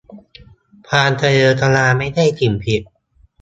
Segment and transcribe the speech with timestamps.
[0.89, 2.81] ความทะเยอทะยานไม่ใช่สิ่งผิด